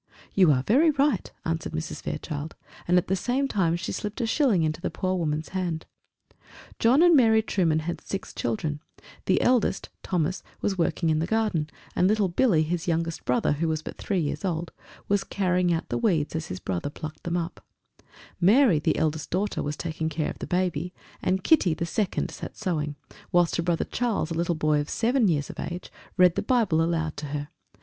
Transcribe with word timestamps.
"You 0.33 0.51
are 0.51 0.63
very 0.63 0.89
right," 0.89 1.31
answered 1.45 1.73
Mrs. 1.73 2.01
Fairchild; 2.01 2.55
and 2.87 2.97
at 2.97 3.07
the 3.07 3.15
same 3.15 3.47
time 3.47 3.75
she 3.75 3.91
slipped 3.91 4.19
a 4.19 4.25
shilling 4.25 4.63
into 4.63 4.81
the 4.81 4.89
poor 4.89 5.13
woman's 5.15 5.49
hand. 5.49 5.85
John 6.79 7.03
and 7.03 7.15
Mary 7.15 7.43
Trueman 7.43 7.81
had 7.81 8.01
six 8.01 8.33
children: 8.33 8.81
the 9.27 9.39
eldest, 9.41 9.89
Thomas, 10.01 10.41
was 10.59 10.75
working 10.75 11.11
in 11.11 11.19
the 11.19 11.27
garden; 11.27 11.69
and 11.95 12.07
little 12.07 12.29
Billy, 12.29 12.63
his 12.63 12.87
youngest 12.87 13.25
brother, 13.25 13.51
who 13.51 13.67
was 13.67 13.83
but 13.83 13.99
three 13.99 14.17
years 14.21 14.43
old, 14.43 14.71
was 15.07 15.23
carrying 15.23 15.71
out 15.71 15.89
the 15.89 15.99
weeds 15.99 16.35
as 16.35 16.47
his 16.47 16.59
brother 16.59 16.89
plucked 16.89 17.21
them 17.21 17.37
up; 17.37 17.63
Mary, 18.39 18.79
the 18.79 18.97
eldest 18.97 19.29
daughter, 19.29 19.61
was 19.61 19.77
taking 19.77 20.09
care 20.09 20.31
of 20.31 20.39
the 20.39 20.47
baby; 20.47 20.95
and 21.21 21.43
Kitty, 21.43 21.75
the 21.75 21.85
second, 21.85 22.31
sat 22.31 22.57
sewing: 22.57 22.95
whilst 23.31 23.57
her 23.57 23.61
brother 23.61 23.85
Charles, 23.85 24.31
a 24.31 24.33
little 24.33 24.55
boy 24.55 24.79
of 24.79 24.89
seven 24.89 25.27
years 25.27 25.51
of 25.51 25.59
age, 25.59 25.91
read 26.17 26.33
the 26.33 26.41
Bible 26.41 26.81
aloud 26.81 27.15
to 27.17 27.27
her. 27.27 27.49